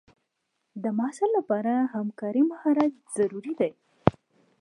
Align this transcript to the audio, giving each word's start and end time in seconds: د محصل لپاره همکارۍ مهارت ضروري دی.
د 0.83 0.85
محصل 0.97 1.29
لپاره 1.37 1.73
همکارۍ 1.93 2.43
مهارت 2.51 2.91
ضروري 3.15 3.53
دی. 3.59 3.71